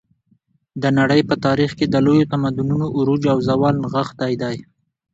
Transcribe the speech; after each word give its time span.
د 0.81 0.83
نړۍ 0.99 1.21
په 1.29 1.35
تاریخ 1.45 1.71
کې 1.79 1.85
د 1.89 1.95
لویو 2.05 2.29
تمدنونو 2.33 2.85
عروج 2.97 3.21
او 3.33 3.37
زوال 3.47 3.75
نغښتی 3.83 4.33
دی. 4.41 4.57